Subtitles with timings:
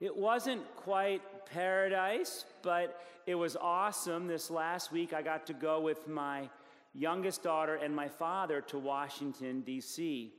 [0.00, 4.26] It wasn't quite paradise, but it was awesome.
[4.26, 6.48] This last week, I got to go with my
[6.94, 10.32] youngest daughter and my father to Washington, D.C.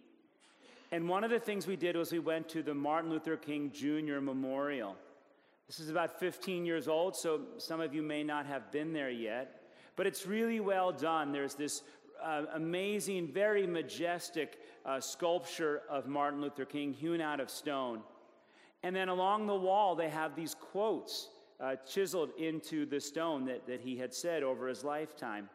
[0.92, 3.72] And one of the things we did was we went to the Martin Luther King
[3.72, 4.20] Jr.
[4.20, 4.96] Memorial.
[5.68, 9.12] This is about 15 years old, so some of you may not have been there
[9.12, 9.62] yet,
[9.96, 11.32] but it's really well done.
[11.32, 11.84] There's this
[12.22, 18.02] uh, amazing, very majestic uh, sculpture of Martin Luther King hewn out of stone.
[18.84, 23.68] And then along the wall, they have these quotes uh, chiseled into the stone that,
[23.68, 25.50] that he had said over his lifetime.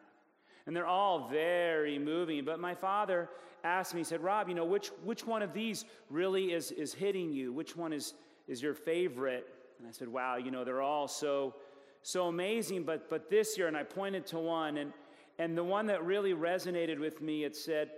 [0.66, 2.44] And they're all very moving.
[2.44, 3.28] But my father
[3.64, 6.94] asked me, he said, Rob, you know, which, which one of these really is, is
[6.94, 7.52] hitting you?
[7.52, 8.14] Which one is,
[8.46, 9.46] is your favorite?
[9.78, 11.54] And I said, wow, you know, they're all so,
[12.02, 12.84] so amazing.
[12.84, 14.92] But, but this year, and I pointed to one, and,
[15.38, 17.90] and the one that really resonated with me, it said,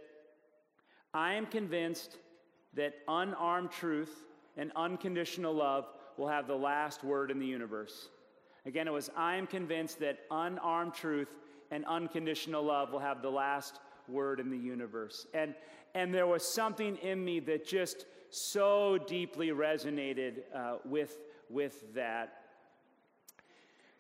[1.12, 2.16] I am convinced
[2.74, 4.27] that unarmed truth
[4.59, 5.87] and unconditional love
[6.19, 8.09] will have the last word in the universe.
[8.67, 11.28] Again, it was, I am convinced that unarmed truth
[11.70, 15.27] and unconditional love will have the last word in the universe.
[15.33, 15.55] And,
[15.95, 22.34] and there was something in me that just so deeply resonated uh, with, with that.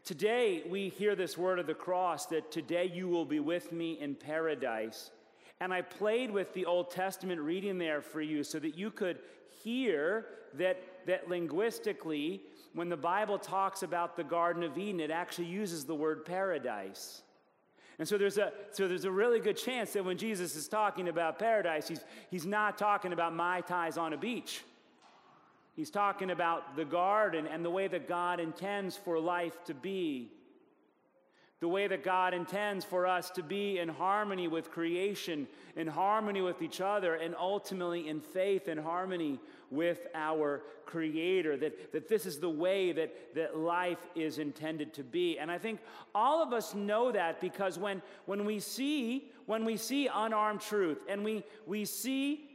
[0.04, 3.98] Today, we hear this word of the cross that today you will be with me
[4.00, 5.10] in paradise.
[5.60, 9.18] And I played with the Old Testament reading there for you so that you could
[9.62, 12.42] hear that, that linguistically,
[12.74, 17.22] when the Bible talks about the Garden of Eden, it actually uses the word paradise.
[17.98, 21.08] And so there's a, so there's a really good chance that when Jesus is talking
[21.08, 24.62] about paradise, he's, he's not talking about Mai Tais on a beach.
[25.74, 30.30] He's talking about the garden and the way that God intends for life to be
[31.60, 36.40] the way that God intends for us to be in harmony with creation, in harmony
[36.40, 41.56] with each other, and ultimately in faith and harmony with our Creator.
[41.58, 45.38] That, that this is the way that, that life is intended to be.
[45.38, 45.80] And I think
[46.14, 50.98] all of us know that because when, when we see when we see unarmed truth
[51.08, 52.47] and we, we see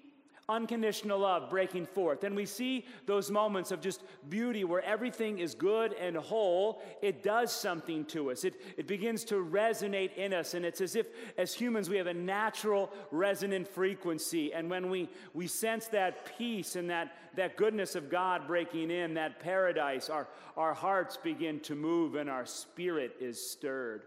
[0.50, 2.24] unconditional love breaking forth.
[2.24, 6.82] And we see those moments of just beauty where everything is good and whole.
[7.02, 10.54] It does something to us, it, it begins to resonate in us.
[10.54, 14.54] And it's as if, as humans, we have a natural resonant frequency.
[14.54, 19.14] And when we, we sense that peace and that, that goodness of God breaking in,
[19.14, 20.28] that paradise, our,
[20.58, 24.04] our hearts begin to move and our spirit is stirred.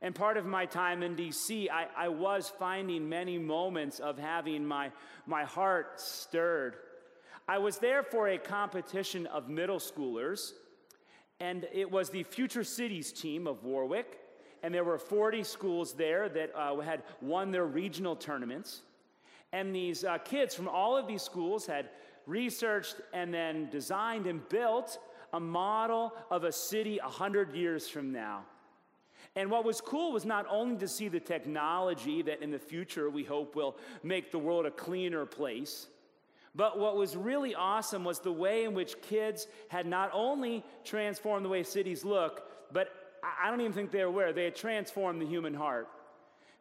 [0.00, 4.64] And part of my time in DC, I, I was finding many moments of having
[4.64, 4.92] my,
[5.26, 6.76] my heart stirred.
[7.48, 10.52] I was there for a competition of middle schoolers,
[11.40, 14.20] and it was the Future Cities team of Warwick.
[14.62, 18.82] And there were 40 schools there that uh, had won their regional tournaments.
[19.52, 21.90] And these uh, kids from all of these schools had
[22.26, 24.98] researched and then designed and built
[25.32, 28.44] a model of a city 100 years from now.
[29.36, 33.08] And what was cool was not only to see the technology that in the future
[33.10, 35.86] we hope will make the world a cleaner place,
[36.54, 41.44] but what was really awesome was the way in which kids had not only transformed
[41.44, 42.88] the way cities look, but
[43.22, 45.88] I don't even think they were aware, they had transformed the human heart.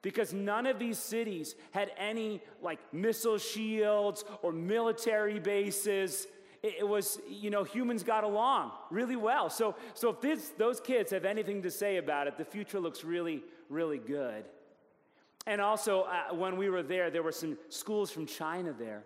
[0.03, 6.27] Because none of these cities had any like missile shields or military bases
[6.77, 9.49] it was, you know, humans got along really well.
[9.49, 13.03] So, so if this, those kids have anything to say about it, the future looks
[13.03, 14.45] really, really good.
[15.45, 19.03] And also, uh, when we were there, there were some schools from China there.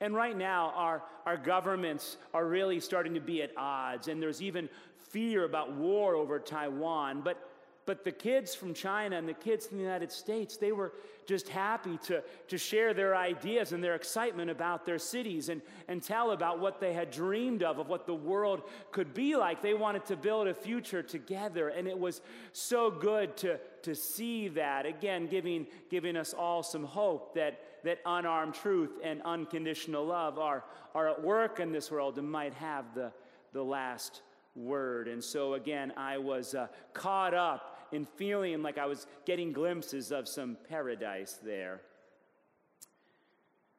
[0.00, 4.42] And right now, our, our governments are really starting to be at odds, and there's
[4.42, 4.68] even
[5.10, 7.20] fear about war over Taiwan.
[7.22, 7.51] But
[7.84, 10.92] but the kids from China and the kids from the United States, they were
[11.26, 16.02] just happy to, to share their ideas and their excitement about their cities and, and
[16.02, 19.62] tell about what they had dreamed of, of what the world could be like.
[19.62, 21.68] They wanted to build a future together.
[21.68, 22.20] And it was
[22.52, 27.98] so good to, to see that, again, giving, giving us all some hope that, that
[28.06, 30.64] unarmed truth and unconditional love are,
[30.94, 33.12] are at work in this world and might have the,
[33.52, 34.22] the last
[34.54, 35.08] word.
[35.08, 40.10] And so, again, I was uh, caught up in feeling like I was getting glimpses
[40.10, 41.80] of some paradise there.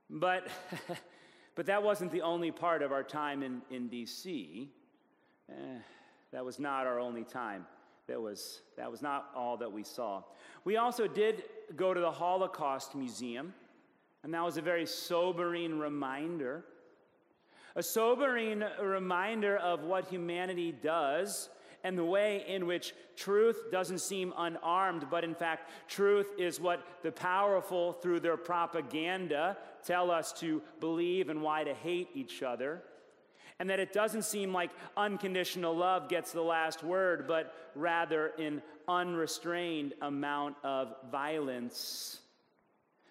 [0.09, 0.47] But,
[1.55, 4.69] but that wasn't the only part of our time in, in D.C.
[5.49, 5.53] Eh,
[6.31, 7.65] that was not our only time.
[8.07, 10.23] That was, that was not all that we saw.
[10.65, 11.43] We also did
[11.75, 13.53] go to the Holocaust Museum,
[14.23, 16.65] and that was a very sobering reminder.
[17.75, 21.49] A sobering reminder of what humanity does
[21.83, 26.85] and the way in which truth doesn't seem unarmed, but in fact, truth is what
[27.03, 32.81] the powerful, through their propaganda, tell us to believe and why to hate each other.
[33.59, 38.61] And that it doesn't seem like unconditional love gets the last word, but rather an
[38.87, 42.19] unrestrained amount of violence.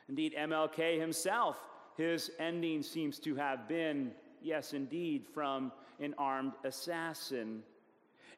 [0.08, 1.56] Indeed, MLK himself,
[1.96, 7.62] his ending seems to have been, yes, indeed, from an armed assassin.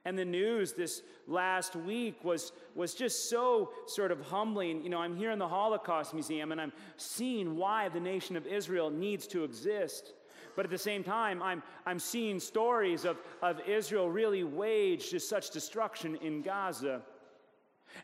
[0.05, 4.83] And the news this last week was, was just so sort of humbling.
[4.83, 8.47] You know, I'm here in the Holocaust Museum and I'm seeing why the nation of
[8.47, 10.13] Israel needs to exist.
[10.57, 15.29] But at the same time, I'm, I'm seeing stories of, of Israel really waged just
[15.29, 17.01] such destruction in Gaza.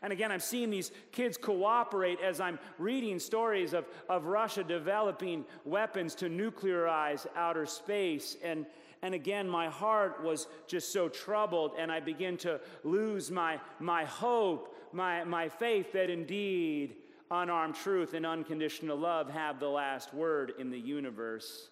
[0.01, 5.45] And again, I'm seeing these kids cooperate as I'm reading stories of, of Russia developing
[5.65, 8.37] weapons to nuclearize outer space.
[8.43, 8.65] And,
[9.03, 14.05] and again, my heart was just so troubled, and I begin to lose my, my
[14.05, 16.95] hope, my, my faith that indeed
[17.31, 21.69] unarmed truth and unconditional love have the last word in the universe.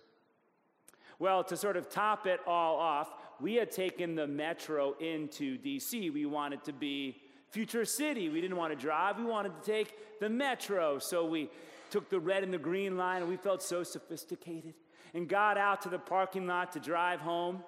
[1.20, 6.12] Well, to sort of top it all off, we had taken the metro into DC.
[6.12, 8.30] We wanted to be future city.
[8.30, 10.98] We didn't want to drive, we wanted to take the metro.
[10.98, 11.50] So we
[11.92, 14.74] took the red and the green line, and we felt so sophisticated
[15.14, 17.64] and got out to the parking lot to drive home.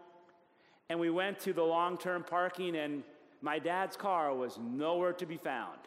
[0.89, 3.03] And we went to the long term parking, and
[3.41, 5.79] my dad's car was nowhere to be found.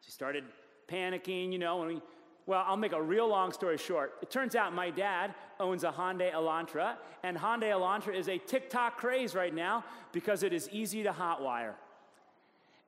[0.00, 0.44] She started
[0.88, 2.02] panicking, you know, and we,
[2.46, 4.14] well, I'll make a real long story short.
[4.22, 8.96] It turns out my dad owns a Hyundai Elantra, and Hyundai Elantra is a TikTok
[8.96, 11.74] craze right now because it is easy to hotwire.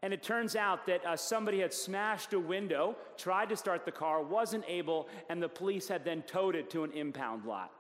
[0.05, 3.91] And it turns out that uh, somebody had smashed a window, tried to start the
[3.91, 7.73] car, wasn't able, and the police had then towed it to an impound lot.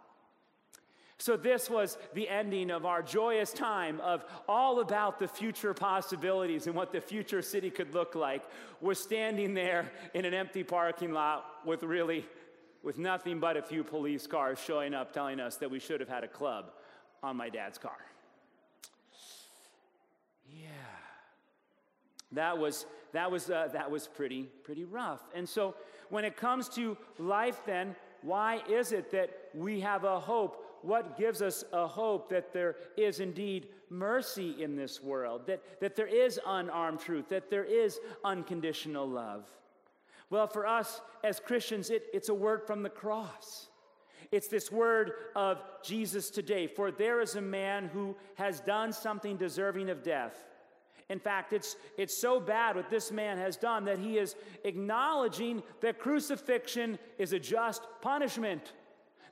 [1.18, 6.66] So, this was the ending of our joyous time of all about the future possibilities
[6.66, 8.42] and what the future city could look like.
[8.80, 12.24] We're standing there in an empty parking lot with really,
[12.82, 16.08] with nothing but a few police cars showing up telling us that we should have
[16.08, 16.70] had a club
[17.22, 17.98] on my dad's car.
[20.48, 20.93] Yeah
[22.34, 25.22] that was that was uh, that was pretty pretty rough.
[25.34, 25.74] And so
[26.10, 30.60] when it comes to life then why is it that we have a hope?
[30.82, 35.94] What gives us a hope that there is indeed mercy in this world that, that
[35.96, 39.44] there is unarmed truth that there is unconditional love?
[40.30, 43.68] Well for us as christians it, it's a word from the cross.
[44.32, 46.66] It's this word of jesus today.
[46.66, 50.44] For there is a man who has done something deserving of death
[51.10, 54.34] in fact, it's, it's so bad what this man has done that he is
[54.64, 58.72] acknowledging that crucifixion is a just punishment.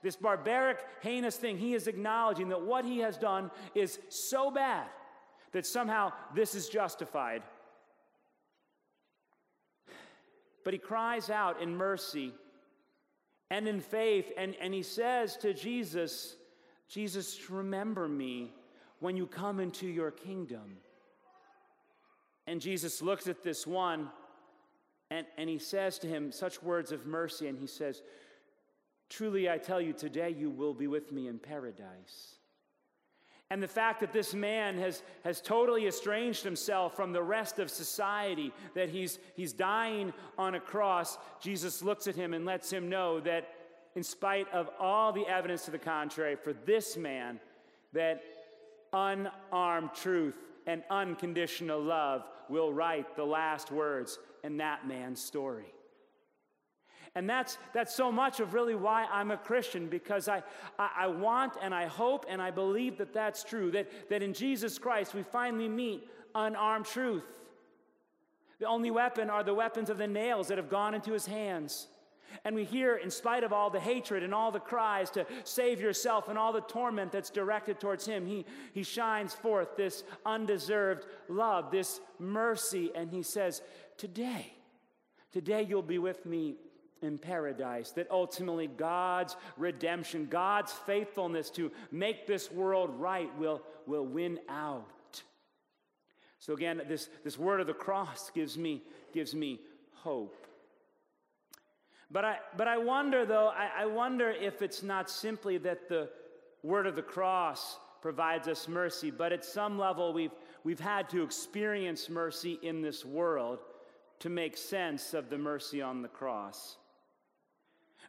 [0.03, 4.87] This barbaric, heinous thing, he is acknowledging that what he has done is so bad
[5.53, 7.43] that somehow this is justified.
[10.65, 12.33] But he cries out in mercy
[13.51, 16.37] and in faith, and, and he says to Jesus,
[16.89, 18.53] Jesus, remember me
[19.01, 20.79] when you come into your kingdom.
[22.47, 24.11] And Jesus looks at this one
[25.13, 28.01] and, and he says to him such words of mercy, and he says,
[29.11, 32.37] Truly I tell you, today you will be with me in paradise.
[33.51, 37.69] And the fact that this man has, has totally estranged himself from the rest of
[37.69, 42.89] society, that he's, he's dying on a cross, Jesus looks at him and lets him
[42.89, 43.51] know that,
[43.95, 47.39] in spite of all the evidence to the contrary, for this man,
[47.93, 48.23] that
[48.95, 55.73] unarmed truth and unconditional love will write the last words in that man's story.
[57.15, 60.43] And that's, that's so much of really why I'm a Christian, because I,
[60.79, 64.33] I, I, want and I hope and I believe that that's true, that, that in
[64.33, 67.25] Jesus Christ we finally meet unarmed truth.
[68.61, 71.89] The only weapon are the weapons of the nails that have gone into his hands.
[72.45, 75.81] And we hear, in spite of all the hatred and all the cries to save
[75.81, 81.07] yourself and all the torment that's directed towards him, he, he shines forth this undeserved
[81.29, 83.63] love, this mercy, and he says,
[83.97, 84.53] Today,
[85.33, 86.57] today you'll be with me
[87.03, 87.91] in paradise.
[87.91, 95.23] That ultimately God's redemption, God's faithfulness to make this world right will, will win out.
[96.39, 99.61] So again, this, this word of the cross gives me, gives me
[99.93, 100.42] hope.
[102.13, 106.11] But I, but I wonder, though, I, I wonder if it's not simply that the
[106.63, 111.23] word of the cross provides us mercy, but at some level we've, we've had to
[111.23, 113.61] experience mercy in this world
[114.19, 116.77] to make sense of the mercy on the cross.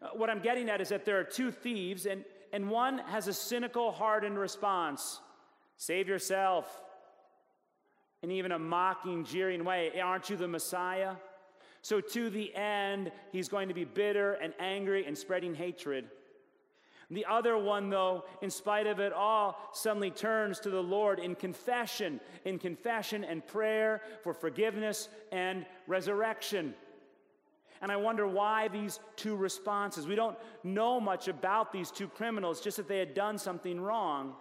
[0.02, 3.30] Uh, what I'm getting at is that there are two thieves, and, and one has
[3.30, 5.22] a cynical, hardened response
[5.78, 6.82] save yourself.
[8.22, 11.16] In even a mocking, jeering way, aren't you the Messiah?
[11.84, 16.08] So, to the end, he's going to be bitter and angry and spreading hatred.
[17.12, 21.36] The other one, though, in spite of it all, suddenly turns to the Lord in
[21.36, 26.74] confession, in confession and prayer for forgiveness and resurrection.
[27.82, 30.08] And I wonder why these two responses.
[30.08, 34.36] We don't know much about these two criminals, just that they had done something wrong.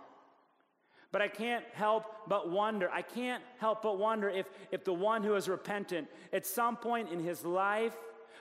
[1.13, 5.23] But I can't help but wonder, I can't help but wonder if, if the one
[5.23, 7.95] who is repentant at some point in his life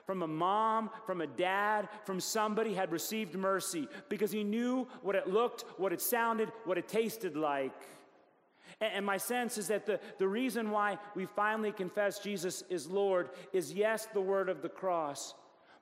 [0.05, 5.15] from a mom, from a dad, from somebody had received mercy because he knew what
[5.15, 7.73] it looked, what it sounded, what it tasted like.
[8.79, 12.87] And, and my sense is that the, the reason why we finally confess Jesus is
[12.87, 15.33] Lord is yes, the word of the cross,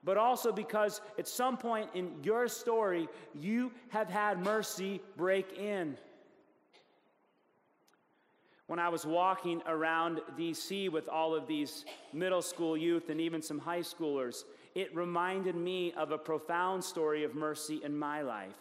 [0.04, 5.98] but also because at some point in your story, you have had mercy break in.
[8.70, 13.42] When I was walking around DC with all of these middle school youth and even
[13.42, 14.44] some high schoolers,
[14.76, 18.54] it reminded me of a profound story of mercy in my life.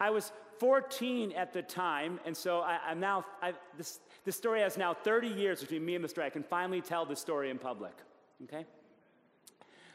[0.00, 4.60] I was 14 at the time, and so I, am now, I, this, this story
[4.60, 6.26] has now 30 years between me and the story.
[6.26, 7.92] I can finally tell the story in public,
[8.44, 8.64] okay?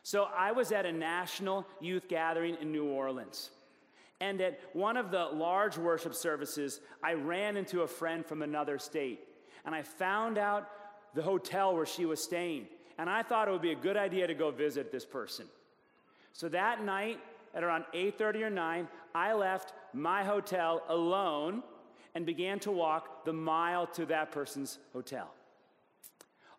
[0.04, 3.50] So I was at a national youth gathering in New Orleans.
[4.22, 8.78] And at one of the large worship services, I ran into a friend from another
[8.78, 9.20] state.
[9.66, 10.70] And I found out
[11.16, 12.68] the hotel where she was staying.
[13.00, 15.48] And I thought it would be a good idea to go visit this person.
[16.34, 17.20] So that night,
[17.54, 21.64] at around 8:30 or 9, I left my hotel alone
[22.14, 25.34] and began to walk the mile to that person's hotel.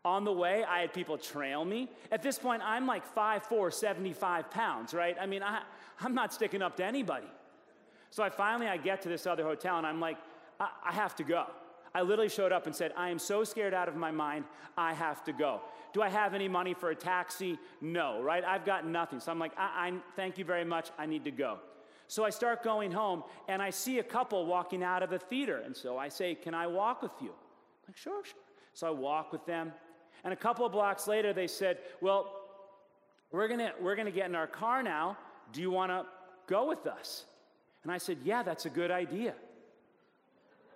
[0.05, 1.89] On the way, I had people trail me.
[2.11, 5.17] At this point, I'm like 5'4, 75 pounds, right?
[5.21, 5.63] I mean, I,
[6.01, 7.29] I'm not sticking up to anybody.
[8.13, 10.19] So I finally I get to this other hotel and I'm like,
[10.61, 11.47] I, I have to go.
[11.95, 14.45] I literally showed up and said, I am so scared out of my mind,
[14.77, 15.63] I have to go.
[15.95, 17.59] Do I have any money for a taxi?
[17.81, 18.45] No, right?
[18.45, 19.19] I've got nothing.
[19.19, 21.59] So I'm like, I, I, thank you very much, I need to go.
[22.07, 25.63] So I start going home and I see a couple walking out of the theater.
[25.65, 27.31] And so I say, Can I walk with you?
[27.31, 28.35] I'm like, sure, sure.
[28.75, 29.73] So I walk with them.
[30.23, 32.31] And a couple of blocks later, they said, Well,
[33.31, 35.17] we're gonna, we're gonna get in our car now.
[35.53, 36.05] Do you wanna
[36.47, 37.25] go with us?
[37.83, 39.35] And I said, Yeah, that's a good idea.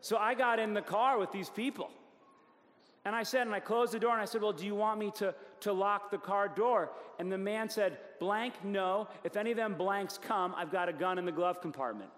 [0.00, 1.90] So I got in the car with these people.
[3.04, 4.98] And I said, and I closed the door and I said, Well, do you want
[4.98, 6.90] me to, to lock the car door?
[7.20, 9.08] And the man said, Blank, no.
[9.22, 12.10] If any of them blanks come, I've got a gun in the glove compartment.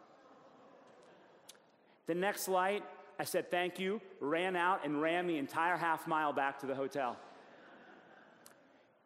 [2.06, 2.82] The next light,
[3.18, 6.74] I said, Thank you, ran out and ran the entire half mile back to the
[6.74, 7.18] hotel.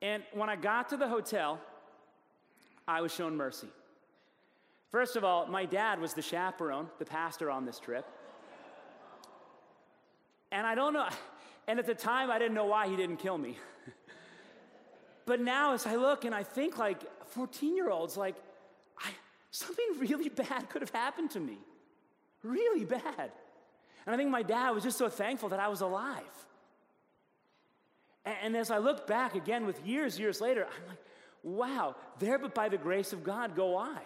[0.00, 1.60] And when I got to the hotel,
[2.86, 3.68] I was shown mercy.
[4.92, 8.06] First of all, my dad was the chaperone, the pastor on this trip.
[10.52, 11.08] And I don't know,
[11.66, 13.56] and at the time I didn't know why he didn't kill me.
[15.26, 18.36] but now as I look and I think like 14 year olds, like,
[18.98, 19.08] I,
[19.50, 21.56] something really bad could have happened to me.
[22.42, 23.32] Really bad.
[24.04, 26.20] And I think my dad was just so thankful that I was alive.
[28.26, 30.98] And, and as I look back again with years, years later, I'm like,
[31.42, 34.02] wow, there but by the grace of God go I.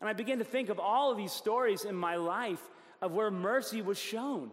[0.00, 2.62] And I began to think of all of these stories in my life
[3.02, 4.50] of where mercy was shown,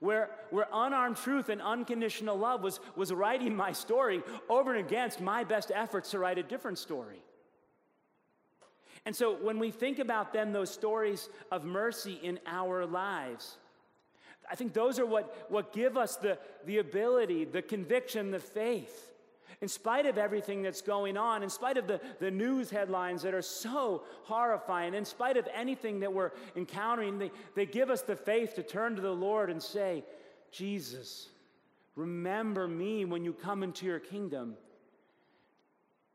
[0.00, 5.20] where, where unarmed truth and unconditional love was, was writing my story over and against
[5.20, 7.22] my best efforts to write a different story.
[9.06, 13.58] And so when we think about then those stories of mercy in our lives,
[14.50, 19.13] I think those are what, what give us the, the ability, the conviction, the faith
[19.60, 23.34] in spite of everything that's going on, in spite of the, the news headlines that
[23.34, 28.16] are so horrifying, in spite of anything that we're encountering, they, they give us the
[28.16, 30.04] faith to turn to the Lord and say,
[30.50, 31.28] Jesus,
[31.96, 34.56] remember me when you come into your kingdom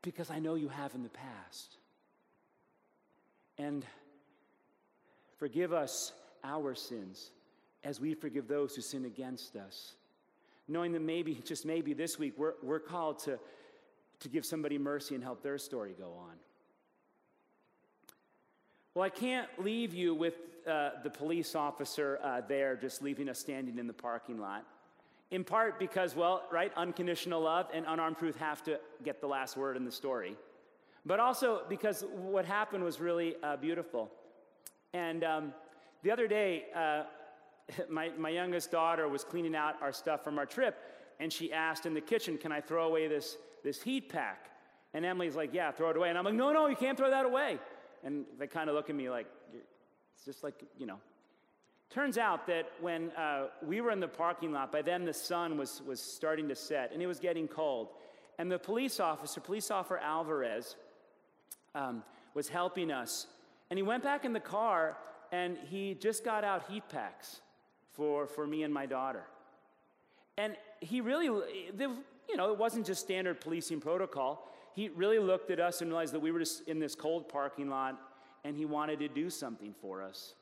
[0.01, 1.77] because I know you have in the past.
[3.57, 3.85] And
[5.37, 7.31] forgive us our sins
[7.83, 9.95] as we forgive those who sin against us
[10.69, 13.39] knowing that maybe, just maybe this week, we're, we're called to,
[14.19, 16.35] to give somebody mercy and help their story go on.
[18.93, 20.35] Well, I can't leave you with
[20.67, 24.65] uh, the police officer uh, there just leaving us standing in the parking lot.
[25.31, 29.57] In part because, well, right, unconditional love and unarmed truth have to get the last
[29.57, 30.35] word in the story.
[31.05, 34.09] But also because what happened was really uh, beautiful.
[34.93, 35.53] And um,
[36.03, 37.03] the other day, uh,
[37.89, 40.77] my, my youngest daughter was cleaning out our stuff from our trip,
[41.19, 44.51] and she asked in the kitchen, Can I throw away this, this heat pack?
[44.93, 46.09] And Emily's like, Yeah, throw it away.
[46.09, 47.59] And I'm like, No, no, you can't throw that away.
[48.03, 49.27] And they kind of look at me like,
[50.15, 50.99] It's just like, you know.
[51.89, 55.57] Turns out that when uh, we were in the parking lot, by then the sun
[55.57, 57.89] was, was starting to set and it was getting cold.
[58.37, 60.75] And the police officer, police officer Alvarez,
[61.73, 62.03] um,
[62.35, 63.27] was helping us
[63.69, 64.97] And he went back in the car
[65.31, 67.41] and he just got out heat packs
[67.99, 69.23] for, for me and my daughter.
[70.37, 74.49] And he really, you know, it wasn't just standard policing protocol.
[74.73, 77.69] He really looked at us and realized that we were just in this cold parking
[77.69, 77.99] lot
[78.45, 80.35] and he wanted to do something for us.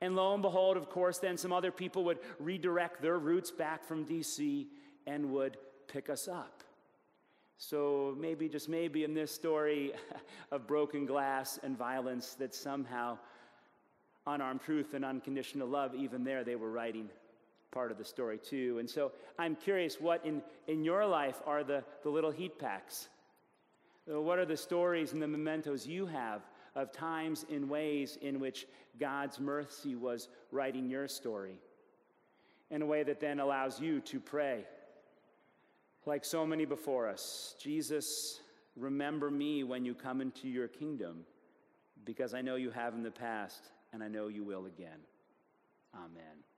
[0.00, 3.84] And lo and behold, of course, then some other people would redirect their routes back
[3.84, 4.66] from DC
[5.06, 6.64] and would pick us up.
[7.58, 9.92] So maybe, just maybe, in this story
[10.50, 13.18] of broken glass and violence, that somehow
[14.26, 17.08] unarmed truth and unconditional love, even there, they were writing
[17.70, 18.78] part of the story too.
[18.78, 23.08] And so I'm curious what in, in your life are the, the little heat packs?
[24.10, 26.42] Uh, what are the stories and the mementos you have
[26.74, 28.66] of times and ways in which
[28.98, 31.58] God's mercy was writing your story
[32.70, 34.64] in a way that then allows you to pray?
[36.06, 38.40] Like so many before us, Jesus,
[38.74, 41.24] remember me when you come into your kingdom,
[42.04, 45.00] because I know you have in the past, and I know you will again.
[45.94, 46.44] Amen.